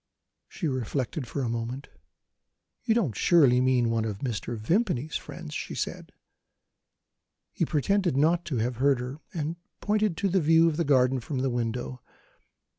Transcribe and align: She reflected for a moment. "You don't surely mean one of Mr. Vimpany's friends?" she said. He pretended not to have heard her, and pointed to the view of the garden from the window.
She 0.47 0.67
reflected 0.67 1.27
for 1.27 1.43
a 1.43 1.47
moment. 1.47 1.87
"You 2.85 2.95
don't 2.95 3.15
surely 3.15 3.61
mean 3.61 3.91
one 3.91 4.03
of 4.03 4.17
Mr. 4.17 4.57
Vimpany's 4.57 5.15
friends?" 5.15 5.53
she 5.53 5.75
said. 5.75 6.11
He 7.51 7.65
pretended 7.67 8.17
not 8.17 8.43
to 8.45 8.57
have 8.57 8.77
heard 8.77 8.99
her, 8.99 9.19
and 9.31 9.57
pointed 9.79 10.17
to 10.17 10.27
the 10.27 10.41
view 10.41 10.67
of 10.67 10.77
the 10.77 10.85
garden 10.85 11.19
from 11.19 11.37
the 11.43 11.51
window. 11.51 12.01